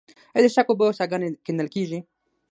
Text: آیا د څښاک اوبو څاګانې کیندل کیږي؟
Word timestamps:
آیا 0.33 0.41
د 0.43 0.47
څښاک 0.53 0.67
اوبو 0.69 0.95
څاګانې 0.99 1.27
کیندل 1.45 1.67
کیږي؟ 1.75 1.99